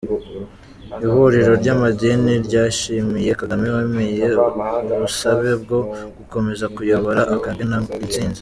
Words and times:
Ihuriro 1.05 1.51
ry’amadini 1.61 2.33
ryashimiye 2.45 3.29
Kagame 3.41 3.65
wemeye 3.75 4.25
ubusabe 4.95 5.51
bwo 5.61 5.79
gukomeza 6.17 6.65
kuyobora 6.75 7.19
akanegukana 7.35 7.77
intsinzi. 8.05 8.39